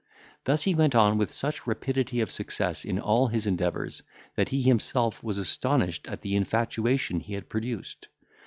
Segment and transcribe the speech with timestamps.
[0.45, 4.01] Thus he went on with such rapidity of success in all his endeavours,
[4.35, 8.07] that he himself was astonished at the infatuation he had produced.